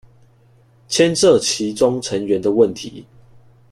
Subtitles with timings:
[0.89, 3.05] 牽涉其中成員的問題